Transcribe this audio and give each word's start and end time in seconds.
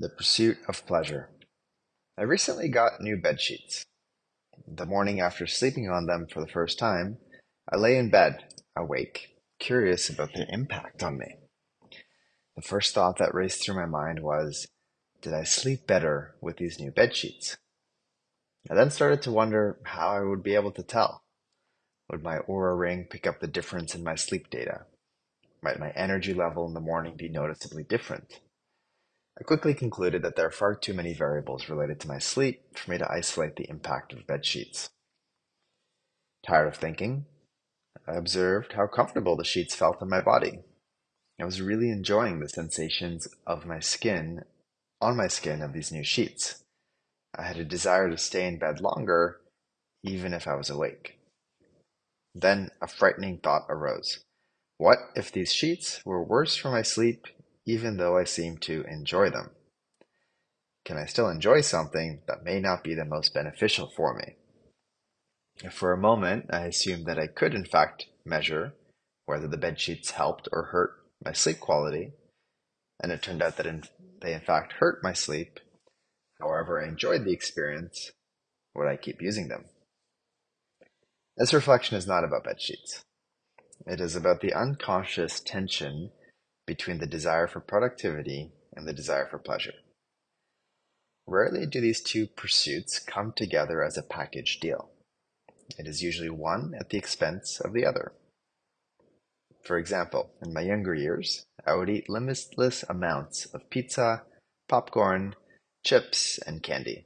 The 0.00 0.08
Pursuit 0.08 0.56
of 0.66 0.86
Pleasure. 0.86 1.28
I 2.16 2.22
recently 2.22 2.68
got 2.68 3.02
new 3.02 3.18
bed 3.18 3.38
sheets. 3.38 3.84
The 4.66 4.86
morning 4.86 5.20
after 5.20 5.46
sleeping 5.46 5.90
on 5.90 6.06
them 6.06 6.26
for 6.26 6.40
the 6.40 6.50
first 6.50 6.78
time, 6.78 7.18
I 7.70 7.76
lay 7.76 7.98
in 7.98 8.08
bed, 8.08 8.44
awake, 8.74 9.36
curious 9.58 10.08
about 10.08 10.32
their 10.32 10.46
impact 10.48 11.02
on 11.02 11.18
me. 11.18 11.36
The 12.56 12.62
first 12.62 12.94
thought 12.94 13.18
that 13.18 13.34
raced 13.34 13.62
through 13.62 13.74
my 13.74 13.84
mind 13.84 14.22
was, 14.22 14.66
did 15.20 15.34
I 15.34 15.44
sleep 15.44 15.86
better 15.86 16.34
with 16.40 16.56
these 16.56 16.80
new 16.80 16.90
bed 16.90 17.14
sheets? 17.14 17.58
I 18.70 18.74
then 18.76 18.90
started 18.90 19.20
to 19.24 19.30
wonder 19.30 19.80
how 19.82 20.16
I 20.16 20.20
would 20.20 20.42
be 20.42 20.54
able 20.54 20.72
to 20.72 20.82
tell. 20.82 21.24
Would 22.10 22.22
my 22.22 22.38
Oura 22.38 22.74
ring 22.78 23.04
pick 23.04 23.26
up 23.26 23.40
the 23.40 23.46
difference 23.46 23.94
in 23.94 24.02
my 24.02 24.14
sleep 24.14 24.48
data? 24.48 24.86
Might 25.62 25.78
my 25.78 25.90
energy 25.90 26.32
level 26.32 26.66
in 26.66 26.72
the 26.72 26.80
morning 26.80 27.16
be 27.18 27.28
noticeably 27.28 27.82
different? 27.82 28.40
I 29.38 29.44
quickly 29.44 29.74
concluded 29.74 30.22
that 30.22 30.36
there 30.36 30.46
are 30.46 30.50
far 30.50 30.74
too 30.74 30.94
many 30.94 31.14
variables 31.14 31.68
related 31.68 32.00
to 32.00 32.08
my 32.08 32.18
sleep 32.18 32.76
for 32.76 32.90
me 32.90 32.98
to 32.98 33.10
isolate 33.10 33.56
the 33.56 33.68
impact 33.70 34.12
of 34.12 34.26
bed 34.26 34.44
sheets. 34.44 34.90
Tired 36.46 36.68
of 36.68 36.76
thinking, 36.76 37.26
I 38.06 38.16
observed 38.16 38.72
how 38.72 38.86
comfortable 38.86 39.36
the 39.36 39.44
sheets 39.44 39.74
felt 39.74 40.02
on 40.02 40.08
my 40.08 40.20
body. 40.20 40.60
I 41.40 41.44
was 41.44 41.62
really 41.62 41.90
enjoying 41.90 42.40
the 42.40 42.48
sensations 42.48 43.28
of 43.46 43.66
my 43.66 43.80
skin 43.80 44.44
on 45.00 45.16
my 45.16 45.28
skin 45.28 45.62
of 45.62 45.72
these 45.72 45.90
new 45.90 46.04
sheets. 46.04 46.62
I 47.34 47.44
had 47.44 47.56
a 47.56 47.64
desire 47.64 48.10
to 48.10 48.18
stay 48.18 48.46
in 48.46 48.58
bed 48.58 48.80
longer, 48.80 49.40
even 50.02 50.34
if 50.34 50.46
I 50.46 50.54
was 50.54 50.68
awake. 50.68 51.18
Then 52.34 52.70
a 52.82 52.86
frightening 52.86 53.38
thought 53.38 53.66
arose. 53.68 54.20
What 54.76 54.98
if 55.14 55.32
these 55.32 55.52
sheets 55.52 56.04
were 56.04 56.22
worse 56.22 56.56
for 56.56 56.70
my 56.70 56.82
sleep 56.82 57.26
even 57.70 57.98
though 57.98 58.18
I 58.18 58.24
seem 58.24 58.58
to 58.58 58.84
enjoy 58.88 59.30
them? 59.30 59.50
Can 60.84 60.96
I 60.96 61.04
still 61.06 61.28
enjoy 61.28 61.60
something 61.60 62.22
that 62.26 62.42
may 62.42 62.58
not 62.58 62.82
be 62.82 62.94
the 62.94 63.04
most 63.04 63.32
beneficial 63.32 63.88
for 63.94 64.14
me? 64.14 64.34
For 65.70 65.92
a 65.92 65.98
moment, 65.98 66.46
I 66.50 66.66
assumed 66.66 67.06
that 67.06 67.18
I 67.18 67.28
could, 67.28 67.54
in 67.54 67.64
fact, 67.64 68.06
measure 68.24 68.74
whether 69.26 69.46
the 69.46 69.56
bed 69.56 69.78
sheets 69.78 70.12
helped 70.12 70.48
or 70.52 70.64
hurt 70.72 70.90
my 71.24 71.32
sleep 71.32 71.60
quality, 71.60 72.14
and 73.00 73.12
it 73.12 73.22
turned 73.22 73.42
out 73.42 73.56
that 73.56 73.66
in, 73.66 73.84
they, 74.20 74.34
in 74.34 74.40
fact, 74.40 74.74
hurt 74.74 75.04
my 75.04 75.12
sleep. 75.12 75.60
However, 76.40 76.82
I 76.82 76.88
enjoyed 76.88 77.24
the 77.24 77.32
experience. 77.32 78.10
Would 78.74 78.88
I 78.88 78.96
keep 78.96 79.22
using 79.22 79.48
them? 79.48 79.66
This 81.36 81.54
reflection 81.54 81.96
is 81.96 82.06
not 82.06 82.24
about 82.24 82.44
bed 82.44 82.60
sheets. 82.60 83.02
It 83.86 84.00
is 84.00 84.16
about 84.16 84.40
the 84.40 84.54
unconscious 84.54 85.40
tension 85.40 86.10
between 86.70 86.98
the 86.98 87.06
desire 87.18 87.48
for 87.48 87.58
productivity 87.58 88.52
and 88.76 88.86
the 88.86 88.92
desire 88.92 89.26
for 89.26 89.40
pleasure. 89.40 89.74
Rarely 91.26 91.66
do 91.66 91.80
these 91.80 92.00
two 92.00 92.28
pursuits 92.28 93.00
come 93.00 93.32
together 93.34 93.82
as 93.82 93.98
a 93.98 94.04
package 94.04 94.60
deal. 94.60 94.88
It 95.76 95.88
is 95.88 96.00
usually 96.00 96.30
one 96.30 96.74
at 96.78 96.90
the 96.90 96.96
expense 96.96 97.58
of 97.58 97.72
the 97.72 97.84
other. 97.84 98.12
For 99.64 99.78
example, 99.78 100.30
in 100.40 100.52
my 100.52 100.60
younger 100.60 100.94
years, 100.94 101.42
I 101.66 101.74
would 101.74 101.90
eat 101.90 102.08
limitless 102.08 102.84
amounts 102.88 103.46
of 103.46 103.68
pizza, 103.68 104.22
popcorn, 104.68 105.34
chips, 105.84 106.38
and 106.46 106.62
candy. 106.62 107.04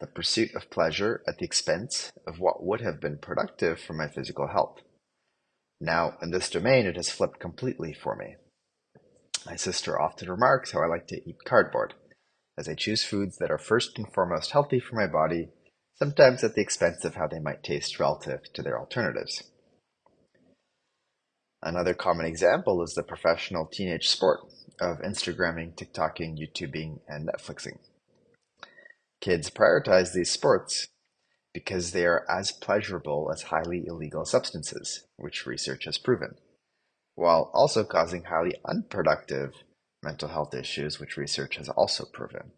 The 0.00 0.08
pursuit 0.08 0.56
of 0.56 0.70
pleasure 0.70 1.22
at 1.28 1.38
the 1.38 1.44
expense 1.44 2.10
of 2.26 2.40
what 2.40 2.64
would 2.64 2.80
have 2.80 3.00
been 3.00 3.18
productive 3.18 3.78
for 3.78 3.92
my 3.92 4.08
physical 4.08 4.48
health. 4.48 4.80
Now, 5.80 6.16
in 6.22 6.30
this 6.30 6.50
domain, 6.50 6.86
it 6.86 6.96
has 6.96 7.10
flipped 7.10 7.40
completely 7.40 7.92
for 7.92 8.16
me. 8.16 8.36
My 9.46 9.56
sister 9.56 10.00
often 10.00 10.30
remarks 10.30 10.72
how 10.72 10.82
I 10.82 10.86
like 10.86 11.06
to 11.08 11.28
eat 11.28 11.44
cardboard, 11.44 11.94
as 12.56 12.68
I 12.68 12.74
choose 12.74 13.04
foods 13.04 13.36
that 13.38 13.50
are 13.50 13.58
first 13.58 13.98
and 13.98 14.10
foremost 14.12 14.52
healthy 14.52 14.80
for 14.80 14.94
my 14.96 15.06
body, 15.06 15.50
sometimes 15.96 16.42
at 16.42 16.54
the 16.54 16.62
expense 16.62 17.04
of 17.04 17.16
how 17.16 17.26
they 17.26 17.40
might 17.40 17.62
taste 17.62 18.00
relative 18.00 18.52
to 18.54 18.62
their 18.62 18.78
alternatives. 18.78 19.42
Another 21.62 21.94
common 21.94 22.26
example 22.26 22.82
is 22.82 22.94
the 22.94 23.02
professional 23.02 23.66
teenage 23.66 24.08
sport 24.08 24.40
of 24.80 24.98
Instagramming, 24.98 25.74
TikToking, 25.74 26.38
YouTubing, 26.38 27.00
and 27.08 27.28
Netflixing. 27.28 27.78
Kids 29.20 29.48
prioritize 29.48 30.12
these 30.12 30.30
sports 30.30 30.88
because 31.54 31.92
they 31.92 32.04
are 32.04 32.26
as 32.28 32.50
pleasurable 32.50 33.30
as 33.32 33.42
highly 33.44 33.86
illegal 33.86 34.26
substances, 34.26 35.06
which 35.16 35.46
research 35.46 35.84
has 35.84 35.96
proven, 35.96 36.34
while 37.14 37.50
also 37.54 37.84
causing 37.84 38.24
highly 38.24 38.56
unproductive 38.66 39.54
mental 40.02 40.28
health 40.28 40.52
issues, 40.52 40.98
which 40.98 41.16
research 41.16 41.56
has 41.56 41.68
also 41.70 42.04
proven. 42.12 42.50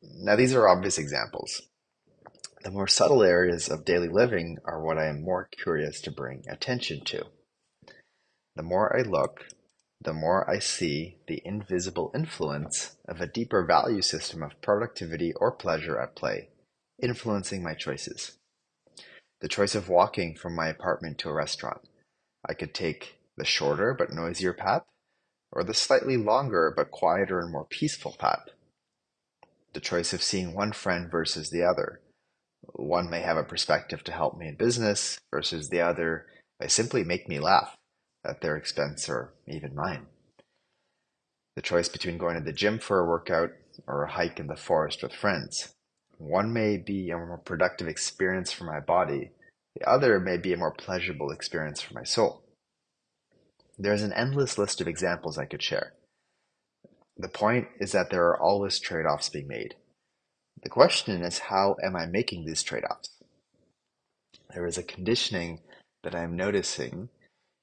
Now, 0.00 0.36
these 0.36 0.54
are 0.54 0.68
obvious 0.68 0.96
examples. 0.96 1.62
The 2.62 2.70
more 2.70 2.86
subtle 2.86 3.22
areas 3.22 3.68
of 3.68 3.84
daily 3.84 4.08
living 4.08 4.58
are 4.64 4.82
what 4.82 4.96
I 4.96 5.06
am 5.06 5.22
more 5.22 5.48
curious 5.62 6.00
to 6.02 6.10
bring 6.10 6.44
attention 6.48 7.04
to. 7.06 7.26
The 8.56 8.62
more 8.62 8.96
I 8.96 9.02
look, 9.02 9.44
the 10.00 10.14
more 10.14 10.48
I 10.48 10.60
see 10.60 11.16
the 11.26 11.42
invisible 11.44 12.12
influence 12.14 12.96
of 13.08 13.20
a 13.20 13.26
deeper 13.26 13.66
value 13.66 14.02
system 14.02 14.42
of 14.42 14.60
productivity 14.62 15.32
or 15.34 15.50
pleasure 15.50 16.00
at 16.00 16.14
play 16.14 16.50
influencing 17.02 17.62
my 17.62 17.74
choices. 17.74 18.38
The 19.40 19.48
choice 19.48 19.74
of 19.74 19.88
walking 19.88 20.36
from 20.36 20.54
my 20.54 20.68
apartment 20.68 21.18
to 21.18 21.28
a 21.28 21.34
restaurant. 21.34 21.80
I 22.48 22.54
could 22.54 22.74
take 22.74 23.18
the 23.36 23.44
shorter 23.44 23.94
but 23.94 24.12
noisier 24.12 24.52
path, 24.52 24.84
or 25.52 25.64
the 25.64 25.74
slightly 25.74 26.16
longer 26.16 26.72
but 26.74 26.90
quieter 26.90 27.40
and 27.40 27.52
more 27.52 27.66
peaceful 27.66 28.16
path. 28.18 28.48
The 29.72 29.80
choice 29.80 30.12
of 30.12 30.22
seeing 30.22 30.54
one 30.54 30.72
friend 30.72 31.10
versus 31.10 31.50
the 31.50 31.64
other. 31.64 32.00
One 32.72 33.10
may 33.10 33.20
have 33.20 33.36
a 33.36 33.44
perspective 33.44 34.04
to 34.04 34.12
help 34.12 34.38
me 34.38 34.48
in 34.48 34.56
business, 34.56 35.18
versus 35.30 35.68
the 35.68 35.80
other 35.80 36.26
may 36.60 36.68
simply 36.68 37.04
make 37.04 37.28
me 37.28 37.40
laugh 37.40 37.76
at 38.24 38.40
their 38.40 38.56
expense 38.56 39.08
or 39.08 39.34
even 39.46 39.74
mine. 39.74 40.06
The 41.56 41.62
choice 41.62 41.88
between 41.88 42.18
going 42.18 42.36
to 42.36 42.40
the 42.40 42.52
gym 42.52 42.78
for 42.78 43.00
a 43.00 43.06
workout 43.06 43.50
or 43.86 44.04
a 44.04 44.10
hike 44.10 44.40
in 44.40 44.46
the 44.46 44.56
forest 44.56 45.02
with 45.02 45.12
friends. 45.12 45.74
One 46.24 46.54
may 46.54 46.78
be 46.78 47.10
a 47.10 47.18
more 47.18 47.36
productive 47.36 47.86
experience 47.86 48.50
for 48.50 48.64
my 48.64 48.80
body, 48.80 49.32
the 49.76 49.86
other 49.86 50.18
may 50.18 50.38
be 50.38 50.54
a 50.54 50.56
more 50.56 50.72
pleasurable 50.72 51.30
experience 51.30 51.82
for 51.82 51.92
my 51.92 52.02
soul. 52.02 52.42
There's 53.78 54.02
an 54.02 54.14
endless 54.14 54.56
list 54.56 54.80
of 54.80 54.88
examples 54.88 55.36
I 55.36 55.44
could 55.44 55.62
share. 55.62 55.92
The 57.18 57.28
point 57.28 57.68
is 57.78 57.92
that 57.92 58.08
there 58.08 58.24
are 58.24 58.40
always 58.40 58.80
trade 58.80 59.04
offs 59.04 59.28
being 59.28 59.48
made. 59.48 59.74
The 60.62 60.70
question 60.70 61.22
is 61.22 61.50
how 61.50 61.76
am 61.84 61.94
I 61.94 62.06
making 62.06 62.46
these 62.46 62.62
trade 62.62 62.84
offs? 62.90 63.10
There 64.54 64.66
is 64.66 64.78
a 64.78 64.82
conditioning 64.82 65.60
that 66.04 66.14
I 66.14 66.22
am 66.22 66.36
noticing 66.36 67.10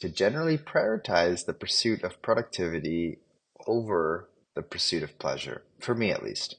to 0.00 0.08
generally 0.08 0.56
prioritize 0.56 1.44
the 1.44 1.52
pursuit 1.52 2.02
of 2.02 2.22
productivity 2.22 3.18
over 3.66 4.30
the 4.54 4.62
pursuit 4.62 5.02
of 5.02 5.18
pleasure, 5.18 5.62
for 5.78 5.94
me 5.94 6.10
at 6.10 6.22
least. 6.22 6.56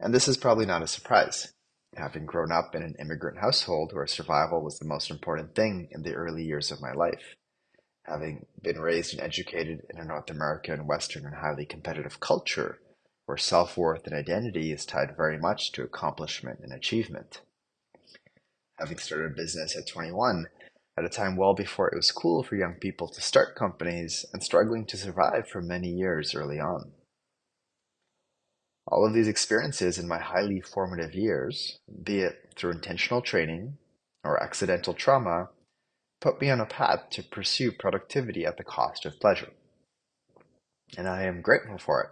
And 0.00 0.14
this 0.14 0.28
is 0.28 0.38
probably 0.38 0.64
not 0.64 0.82
a 0.82 0.86
surprise. 0.86 1.52
Having 1.94 2.24
grown 2.24 2.50
up 2.50 2.74
in 2.74 2.82
an 2.82 2.96
immigrant 2.98 3.38
household 3.38 3.92
where 3.92 4.06
survival 4.06 4.62
was 4.62 4.78
the 4.78 4.86
most 4.86 5.10
important 5.10 5.54
thing 5.54 5.88
in 5.90 6.02
the 6.02 6.14
early 6.14 6.42
years 6.42 6.70
of 6.70 6.80
my 6.80 6.92
life, 6.92 7.34
having 8.04 8.46
been 8.62 8.80
raised 8.80 9.12
and 9.12 9.22
educated 9.22 9.82
in 9.90 9.98
a 9.98 10.04
North 10.04 10.30
American, 10.30 10.86
Western, 10.86 11.26
and 11.26 11.34
highly 11.34 11.66
competitive 11.66 12.18
culture 12.18 12.78
where 13.26 13.36
self 13.36 13.76
worth 13.76 14.06
and 14.06 14.14
identity 14.14 14.72
is 14.72 14.86
tied 14.86 15.16
very 15.16 15.38
much 15.38 15.70
to 15.72 15.82
accomplishment 15.82 16.60
and 16.62 16.72
achievement. 16.72 17.42
Having 18.78 18.98
started 18.98 19.32
a 19.32 19.34
business 19.36 19.76
at 19.76 19.86
21, 19.86 20.46
at 20.96 21.04
a 21.04 21.08
time 21.08 21.36
well 21.36 21.54
before 21.54 21.88
it 21.88 21.96
was 21.96 22.10
cool 22.10 22.42
for 22.42 22.56
young 22.56 22.74
people 22.74 23.08
to 23.08 23.20
start 23.20 23.54
companies 23.54 24.24
and 24.32 24.42
struggling 24.42 24.86
to 24.86 24.96
survive 24.96 25.46
for 25.46 25.60
many 25.60 25.88
years 25.88 26.34
early 26.34 26.58
on. 26.58 26.92
All 28.90 29.06
of 29.06 29.14
these 29.14 29.28
experiences 29.28 29.98
in 29.98 30.08
my 30.08 30.18
highly 30.18 30.60
formative 30.60 31.14
years, 31.14 31.78
be 32.02 32.20
it 32.20 32.54
through 32.56 32.72
intentional 32.72 33.22
training 33.22 33.78
or 34.24 34.42
accidental 34.42 34.94
trauma, 34.94 35.50
put 36.20 36.40
me 36.40 36.50
on 36.50 36.60
a 36.60 36.66
path 36.66 37.08
to 37.10 37.22
pursue 37.22 37.70
productivity 37.70 38.44
at 38.44 38.56
the 38.56 38.64
cost 38.64 39.06
of 39.06 39.20
pleasure. 39.20 39.52
And 40.98 41.08
I 41.08 41.22
am 41.22 41.40
grateful 41.40 41.78
for 41.78 42.02
it, 42.02 42.10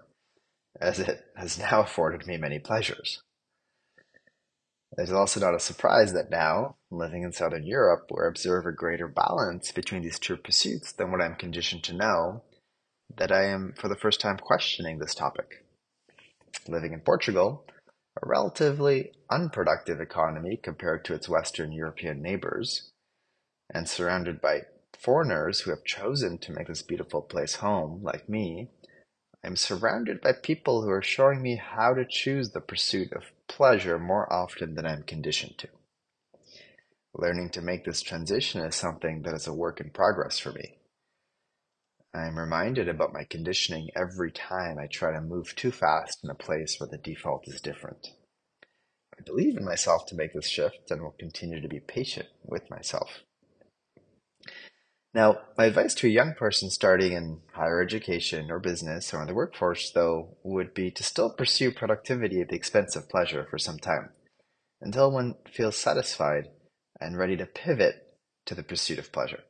as 0.81 1.01
it 1.01 1.27
has 1.37 1.59
now 1.59 1.81
afforded 1.81 2.29
me 2.29 2.37
many 2.37 2.61
pleasures. 2.61 3.23
It 4.97 5.03
is 5.03 5.13
also 5.13 5.41
not 5.41 5.57
a 5.57 5.61
surprise 5.61 6.13
that 6.13 6.31
now, 6.31 6.77
living 6.93 7.25
in 7.25 7.33
Southern 7.33 7.67
Europe, 7.67 8.07
where 8.09 8.27
I 8.27 8.29
observe 8.29 8.67
a 8.67 8.73
greater 8.73 9.09
balance 9.09 9.73
between 9.73 10.03
these 10.03 10.19
two 10.19 10.37
pursuits 10.37 10.93
than 10.93 11.11
what 11.11 11.21
I'm 11.21 11.35
conditioned 11.35 11.83
to 11.85 11.93
know, 11.93 12.45
that 13.17 13.33
I 13.33 13.47
am 13.47 13.75
for 13.77 13.89
the 13.89 13.97
first 13.97 14.21
time 14.21 14.39
questioning 14.39 14.99
this 14.99 15.15
topic 15.15 15.65
living 16.69 16.93
in 16.93 17.01
Portugal, 17.01 17.65
a 18.23 18.27
relatively 18.27 19.13
unproductive 19.31 20.01
economy 20.01 20.57
compared 20.57 21.05
to 21.05 21.15
its 21.15 21.29
Western 21.29 21.73
European 21.73 22.21
neighbors, 22.23 22.91
and 23.73 23.89
surrounded 23.89 24.41
by 24.41 24.63
foreigners 24.99 25.61
who 25.61 25.71
have 25.71 25.85
chosen 25.85 26.39
to 26.39 26.53
make 26.53 26.67
this 26.67 26.83
beautiful 26.83 27.23
place 27.23 27.57
home, 27.57 28.03
like 28.03 28.29
me, 28.29 28.71
I'm 29.45 29.57
surrounded 29.57 30.21
by 30.21 30.33
people 30.33 30.83
who 30.83 30.91
are 30.91 31.03
showing 31.03 31.41
me 31.43 31.57
how 31.57 31.95
to 31.95 32.05
choose 32.05 32.51
the 32.51 32.61
pursuit 32.61 33.13
of 33.13 33.31
pleasure 33.47 33.99
more 33.99 34.31
often 34.33 34.75
than 34.75 34.85
I'm 34.85 35.05
conditioned 35.05 35.59
to. 35.59 35.69
Learning 37.15 37.49
to 37.51 37.63
make 37.63 37.85
this 37.85 38.03
transition 38.03 38.61
is 38.63 38.75
something 38.75 39.23
that 39.23 39.35
is 39.35 39.47
a 39.47 39.55
work 39.55 39.81
in 39.81 39.91
progress 39.91 40.39
for 40.39 40.53
me. 40.53 40.78
I'm 42.15 42.39
reminded 42.39 42.89
about 42.89 43.13
my 43.13 43.25
conditioning 43.25 43.91
every 43.95 44.33
time 44.33 44.79
I 44.79 44.87
try 44.87 45.13
to 45.13 45.21
move 45.21 45.55
too 45.55 45.71
fast 45.71 46.25
in 46.25 46.31
a 46.31 46.35
place 46.35 46.77
where 46.79 46.89
the 46.89 46.99
default 46.99 47.47
is 47.47 47.61
different. 47.61 48.09
I 49.19 49.23
believe 49.23 49.57
in 49.57 49.65
myself 49.65 50.07
to 50.07 50.15
make 50.15 50.33
this 50.33 50.49
shift 50.49 50.91
and 50.91 51.03
will 51.03 51.15
continue 51.19 51.61
to 51.61 51.69
be 51.69 51.81
patient 51.81 52.29
with 52.45 52.71
myself. 52.71 53.21
Now, 55.15 55.39
my 55.57 55.65
advice 55.67 55.95
to 55.95 56.07
a 56.07 56.11
young 56.11 56.35
person 56.35 56.71
starting 56.71 57.13
in 57.13 57.41
higher 57.55 57.83
education 57.83 58.51
or 58.51 58.59
business 58.59 59.13
or 59.13 59.21
in 59.23 59.27
the 59.27 59.35
workforce, 59.35 59.91
though, 59.91 60.37
would 60.43 60.75
be 60.75 60.91
to 60.93 61.03
still 61.03 61.31
pursue 61.31 61.73
productivity 61.73 62.41
at 62.41 62.51
the 62.51 62.57
expense 62.57 62.95
of 62.95 63.09
pleasure 63.09 63.47
for 63.51 63.59
some 63.59 63.79
time 63.79 64.11
until 64.81 65.11
one 65.11 65.35
feels 65.51 65.77
satisfied 65.77 66.49
and 67.01 67.19
ready 67.19 67.37
to 67.37 67.47
pivot 67.47 68.17
to 68.47 68.55
the 68.55 68.63
pursuit 68.63 68.99
of 68.99 69.13
pleasure. 69.13 69.41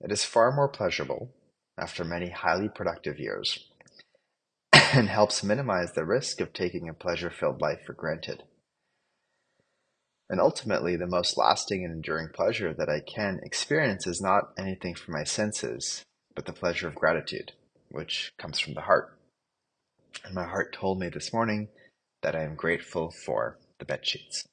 It 0.00 0.12
is 0.12 0.24
far 0.24 0.52
more 0.52 0.68
pleasurable 0.68 1.33
after 1.78 2.04
many 2.04 2.30
highly 2.30 2.68
productive 2.68 3.18
years 3.18 3.68
and 4.72 5.08
helps 5.08 5.42
minimize 5.42 5.92
the 5.92 6.04
risk 6.04 6.40
of 6.40 6.52
taking 6.52 6.88
a 6.88 6.94
pleasure 6.94 7.30
filled 7.30 7.60
life 7.60 7.80
for 7.84 7.92
granted. 7.92 8.44
And 10.30 10.40
ultimately, 10.40 10.96
the 10.96 11.06
most 11.06 11.36
lasting 11.36 11.84
and 11.84 11.92
enduring 11.92 12.28
pleasure 12.28 12.72
that 12.74 12.88
I 12.88 13.00
can 13.00 13.40
experience 13.42 14.06
is 14.06 14.22
not 14.22 14.52
anything 14.58 14.94
from 14.94 15.14
my 15.14 15.24
senses, 15.24 16.02
but 16.34 16.46
the 16.46 16.52
pleasure 16.52 16.88
of 16.88 16.94
gratitude, 16.94 17.52
which 17.90 18.32
comes 18.38 18.58
from 18.58 18.74
the 18.74 18.82
heart. 18.82 19.18
And 20.24 20.34
my 20.34 20.44
heart 20.44 20.72
told 20.72 20.98
me 20.98 21.08
this 21.08 21.32
morning 21.32 21.68
that 22.22 22.34
I 22.34 22.42
am 22.42 22.54
grateful 22.54 23.10
for 23.10 23.58
the 23.78 23.84
bed 23.84 24.06
sheets. 24.06 24.44